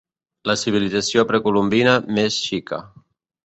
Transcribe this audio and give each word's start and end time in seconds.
La 0.51 0.55
civilització 0.61 1.27
precolombina 1.33 1.95
més 2.19 2.41
xica. 2.51 2.85